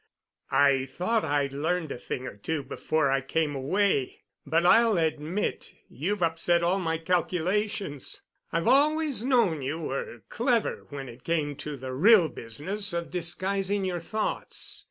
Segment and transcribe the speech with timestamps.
[0.49, 5.73] I thought I'd learned a thing or two before I came away, but I'll admit
[5.89, 8.23] you've upset all my calculations.
[8.51, 13.85] I've always known you were clever when it came to the real business of disguising
[13.85, 14.79] your thoughts.